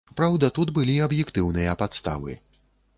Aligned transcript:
Праўда, 0.19 0.49
тут 0.59 0.71
былі 0.79 0.97
аб'ектыўныя 1.09 1.79
падставы. 1.85 2.31